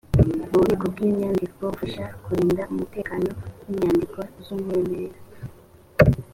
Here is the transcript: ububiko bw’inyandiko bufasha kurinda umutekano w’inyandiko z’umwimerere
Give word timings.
ububiko 0.51 0.85
bw’inyandiko 0.93 1.59
bufasha 1.69 2.05
kurinda 2.23 2.61
umutekano 2.73 3.29
w’inyandiko 3.65 4.19
z’umwimerere 4.43 5.17